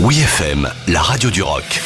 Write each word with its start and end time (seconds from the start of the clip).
Oui 0.00 0.20
FM, 0.20 0.70
la 0.86 1.02
radio 1.02 1.28
du 1.28 1.42
rock. 1.42 1.82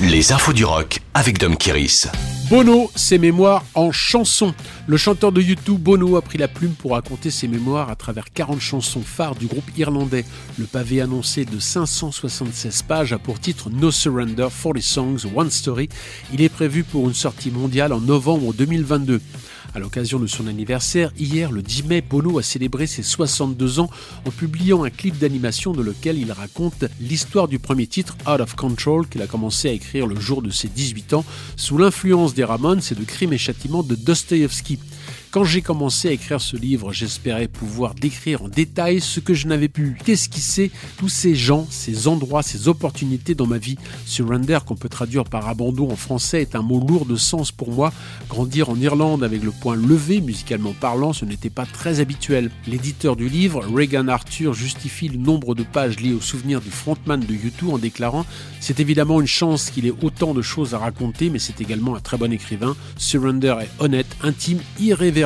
Les 0.00 0.32
infos 0.32 0.52
du 0.52 0.64
rock 0.64 0.98
avec 1.14 1.38
Dom 1.38 1.56
Kiris. 1.56 2.08
Bono, 2.48 2.90
ses 2.96 3.18
mémoires 3.18 3.64
en 3.74 3.92
chansons. 3.92 4.52
Le 4.88 4.96
chanteur 4.96 5.30
de 5.30 5.40
YouTube 5.40 5.78
Bono 5.78 6.16
a 6.16 6.22
pris 6.22 6.38
la 6.38 6.48
plume 6.48 6.72
pour 6.72 6.90
raconter 6.90 7.30
ses 7.30 7.46
mémoires 7.46 7.88
à 7.88 7.94
travers 7.94 8.32
40 8.32 8.58
chansons 8.58 9.02
phares 9.02 9.36
du 9.36 9.46
groupe 9.46 9.70
irlandais. 9.78 10.24
Le 10.58 10.64
pavé 10.64 11.00
annoncé 11.00 11.44
de 11.44 11.60
576 11.60 12.82
pages 12.82 13.12
a 13.12 13.18
pour 13.18 13.38
titre 13.38 13.70
No 13.70 13.92
Surrender, 13.92 14.48
40 14.50 14.80
Songs, 14.80 15.18
One 15.32 15.52
Story. 15.52 15.88
Il 16.32 16.42
est 16.42 16.48
prévu 16.48 16.82
pour 16.82 17.06
une 17.06 17.14
sortie 17.14 17.52
mondiale 17.52 17.92
en 17.92 18.00
novembre 18.00 18.52
2022. 18.52 19.20
À 19.72 19.78
l'occasion 19.78 20.18
de 20.18 20.26
son 20.26 20.48
anniversaire, 20.48 21.12
hier 21.16 21.52
le 21.52 21.62
10 21.62 21.84
mai, 21.84 22.00
Bono 22.00 22.38
a 22.38 22.42
célébré 22.42 22.88
ses 22.88 23.04
62 23.04 23.78
ans 23.78 23.88
en 24.26 24.30
publiant 24.30 24.82
un 24.82 24.90
clip 24.90 25.16
d'animation 25.16 25.72
dans 25.72 25.82
lequel 25.82 26.18
il 26.18 26.32
raconte 26.32 26.86
l'histoire 27.00 27.46
du 27.46 27.60
premier 27.60 27.86
titre, 27.86 28.16
Out 28.28 28.40
of 28.40 28.56
Control, 28.56 29.06
qu'il 29.06 29.22
a 29.22 29.28
commencé 29.28 29.68
à 29.68 29.72
écrire 29.72 30.08
le 30.08 30.18
jour 30.18 30.42
de 30.42 30.50
ses 30.50 30.68
18 30.68 31.14
ans, 31.14 31.24
sous 31.56 31.78
l'influence 31.78 32.34
des 32.34 32.42
Ramones 32.42 32.80
et 32.90 32.94
de 32.94 33.04
Crimes 33.04 33.32
et 33.32 33.38
Châtiments 33.38 33.84
de 33.84 33.94
Dostoevsky. 33.94 34.80
Quand 35.30 35.44
j'ai 35.44 35.62
commencé 35.62 36.08
à 36.08 36.10
écrire 36.10 36.40
ce 36.40 36.56
livre, 36.56 36.92
j'espérais 36.92 37.46
pouvoir 37.46 37.94
décrire 37.94 38.42
en 38.42 38.48
détail 38.48 39.00
ce 39.00 39.20
que 39.20 39.32
je 39.32 39.46
n'avais 39.46 39.68
pu 39.68 39.96
qu'esquisser, 40.04 40.72
tous 40.98 41.08
ces 41.08 41.36
gens, 41.36 41.68
ces 41.70 42.08
endroits, 42.08 42.42
ces 42.42 42.66
opportunités 42.66 43.36
dans 43.36 43.46
ma 43.46 43.58
vie? 43.58 43.78
Surrender, 44.06 44.58
qu'on 44.66 44.74
peut 44.74 44.88
traduire 44.88 45.22
par 45.22 45.46
abandon 45.46 45.88
en 45.92 45.94
français, 45.94 46.42
est 46.42 46.56
un 46.56 46.62
mot 46.62 46.84
lourd 46.84 47.06
de 47.06 47.14
sens 47.14 47.52
pour 47.52 47.70
moi. 47.70 47.92
Grandir 48.28 48.70
en 48.70 48.76
Irlande 48.80 49.22
avec 49.22 49.44
le 49.44 49.52
point 49.52 49.76
levé, 49.76 50.20
musicalement 50.20 50.72
parlant, 50.72 51.12
ce 51.12 51.24
n'était 51.24 51.48
pas 51.48 51.64
très 51.64 52.00
habituel. 52.00 52.50
L'éditeur 52.66 53.14
du 53.14 53.28
livre, 53.28 53.64
Reagan 53.72 54.08
Arthur, 54.08 54.52
justifie 54.52 55.10
le 55.10 55.18
nombre 55.18 55.54
de 55.54 55.62
pages 55.62 56.00
liées 56.00 56.12
au 56.12 56.20
souvenir 56.20 56.60
du 56.60 56.70
frontman 56.70 57.20
de 57.20 57.32
U2 57.32 57.70
en 57.70 57.78
déclarant 57.78 58.26
C'est 58.58 58.80
évidemment 58.80 59.20
une 59.20 59.28
chance 59.28 59.70
qu'il 59.70 59.86
ait 59.86 59.94
autant 60.02 60.34
de 60.34 60.42
choses 60.42 60.74
à 60.74 60.78
raconter, 60.78 61.30
mais 61.30 61.38
c'est 61.38 61.60
également 61.60 61.94
un 61.94 62.00
très 62.00 62.16
bon 62.16 62.32
écrivain. 62.32 62.74
Surrender 62.96 63.54
est 63.62 63.70
honnête, 63.80 64.08
intime, 64.24 64.58
irrévérencieux 64.80 65.19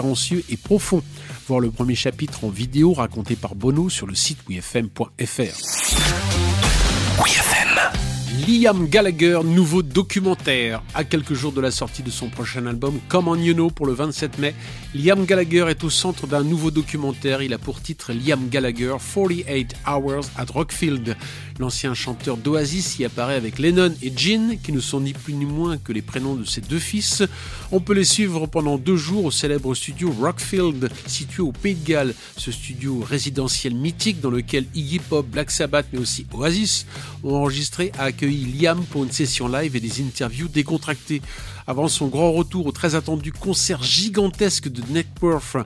et 0.48 0.56
profond. 0.56 1.03
Voir 1.47 1.61
le 1.61 1.70
premier 1.70 1.95
chapitre 1.95 2.45
en 2.45 2.48
vidéo 2.48 2.92
raconté 2.92 3.37
par 3.37 3.55
Bono 3.55 3.89
sur 3.89 4.06
le 4.06 4.14
site 4.14 4.39
wfm.fr. 4.48 5.25
Liam 8.47 8.89
Gallagher, 8.89 9.41
nouveau 9.42 9.83
documentaire. 9.83 10.83
À 10.95 11.05
quelques 11.05 11.33
jours 11.33 11.53
de 11.53 11.62
la 11.62 11.70
sortie 11.70 12.03
de 12.03 12.11
son 12.11 12.28
prochain 12.28 12.67
album, 12.67 13.01
Come 13.09 13.28
On 13.28 13.36
You 13.36 13.55
Know, 13.55 13.70
pour 13.70 13.86
le 13.86 13.95
27 13.95 14.39
mai, 14.39 14.55
Liam 14.95 15.25
Gallagher 15.25 15.64
est 15.70 15.83
au 15.83 15.89
centre 15.89 16.27
d'un 16.27 16.42
nouveau 16.42 16.70
documentaire. 16.70 17.41
Il 17.41 17.55
a 17.55 17.59
pour 17.59 17.81
titre 17.81 18.12
Liam 18.12 18.51
Gallagher 18.51 18.97
48 19.14 19.75
Hours 19.86 20.27
at 20.36 20.53
Rockfield. 20.53 21.17
L'ancien 21.59 21.95
chanteur 21.95 22.36
d'Oasis 22.36 22.98
y 22.98 23.05
apparaît 23.05 23.36
avec 23.36 23.59
Lennon 23.59 23.95
et 24.03 24.12
Gene, 24.14 24.58
qui 24.62 24.73
ne 24.73 24.81
sont 24.81 25.01
ni 25.01 25.12
plus 25.14 25.34
ni 25.34 25.47
moins 25.47 25.79
que 25.79 25.92
les 25.92 26.03
prénoms 26.03 26.34
de 26.34 26.45
ses 26.45 26.61
deux 26.61 26.81
fils. 26.81 27.23
On 27.73 27.81
peut 27.81 27.95
les 27.95 28.05
suivre 28.05 28.47
pendant 28.47 28.77
deux 28.77 28.97
jours 28.97 29.25
au 29.25 29.31
célèbre 29.31 29.75
studio 29.75 30.12
Rockfield, 30.20 30.91
situé 31.06 31.42
au 31.42 31.53
Pays 31.53 31.77
de 31.77 31.86
Galles. 31.86 32.14
Ce 32.36 32.53
studio 32.53 33.05
résidentiel 33.08 33.75
mythique 33.75 34.20
dans 34.20 34.31
lequel 34.31 34.67
Iggy 34.75 34.98
Pop, 34.98 35.27
Black 35.27 35.51
Sabbath, 35.51 35.86
mais 35.92 36.01
aussi 36.01 36.27
Oasis 36.34 36.86
ont 37.23 37.36
enregistré 37.36 37.92
a 37.98 38.05
accueilli 38.05 38.33
Liam 38.36 38.84
pour 38.84 39.04
une 39.04 39.12
session 39.12 39.48
live 39.48 39.77
et 39.77 39.80
des 39.80 40.00
interviews 40.02 40.48
décontractées. 40.48 41.22
Avant 41.66 41.88
son 41.88 42.08
grand 42.08 42.32
retour 42.32 42.66
au 42.66 42.72
très 42.72 42.94
attendu 42.94 43.32
concert 43.32 43.82
gigantesque 43.82 44.68
de 44.68 44.82
Networth 44.92 45.56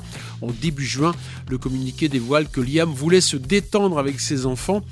en 0.41 0.49
début 0.49 0.87
juin, 0.87 1.13
le 1.49 1.59
communiqué 1.59 2.09
dévoile 2.09 2.49
que 2.49 2.61
Liam 2.61 2.91
voulait 2.91 3.21
se 3.21 3.37
détendre 3.37 3.99
avec 3.99 4.21
ses 4.21 4.47
enfants 4.47 4.83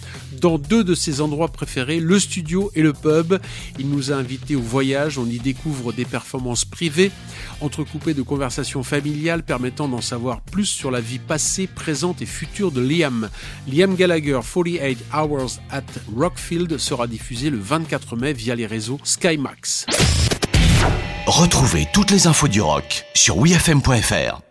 dans 0.40 0.58
deux 0.58 0.82
de 0.82 0.94
ses 0.94 1.20
endroits 1.20 1.48
préférés, 1.48 2.00
le 2.00 2.18
studio 2.18 2.72
et 2.74 2.82
le 2.82 2.92
pub. 2.92 3.38
Il 3.78 3.88
nous 3.88 4.10
a 4.10 4.16
invités 4.16 4.56
au 4.56 4.60
voyage, 4.60 5.18
on 5.18 5.26
y 5.26 5.38
découvre 5.38 5.92
des 5.92 6.04
performances 6.04 6.64
privées, 6.64 7.12
entrecoupées 7.60 8.14
de 8.14 8.22
conversations 8.22 8.82
familiales 8.82 9.44
permettant 9.44 9.88
d'en 9.88 10.00
savoir 10.00 10.40
plus 10.40 10.66
sur 10.66 10.90
la 10.90 11.00
vie 11.00 11.20
passée, 11.20 11.68
présente 11.68 12.20
et 12.20 12.26
future 12.26 12.72
de 12.72 12.80
Liam. 12.80 13.28
Liam 13.72 13.94
Gallagher 13.94 14.40
48 14.42 14.98
Hours 15.14 15.60
at 15.70 15.84
Rockfield 16.16 16.78
sera 16.78 17.06
diffusé 17.06 17.50
le 17.50 17.55
24 17.58 18.16
mai 18.16 18.32
via 18.32 18.54
les 18.54 18.66
réseaux 18.66 18.98
SkyMax. 19.04 19.86
Retrouvez 21.26 21.86
toutes 21.92 22.10
les 22.10 22.26
infos 22.26 22.48
du 22.48 22.60
rock 22.60 23.04
sur 23.14 23.38
wfm.fr. 23.38 24.45